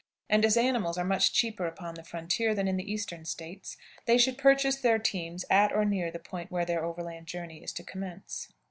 And, 0.31 0.43
as 0.43 0.57
animals 0.57 0.97
are 0.97 1.03
much 1.05 1.31
cheaper 1.31 1.67
upon 1.67 1.93
the 1.93 2.03
frontier 2.03 2.55
than 2.55 2.67
in 2.67 2.75
the 2.75 2.91
Eastern 2.91 3.23
States, 3.23 3.77
they 4.07 4.17
should 4.17 4.35
purchase 4.35 4.77
their 4.77 4.97
teams 4.97 5.45
at 5.47 5.71
or 5.71 5.85
near 5.85 6.09
the 6.09 6.17
point 6.17 6.49
where 6.49 6.65
the 6.65 6.81
overland 6.81 7.27
journey 7.27 7.61
is 7.63 7.71
to 7.73 7.83
commence. 7.83 8.51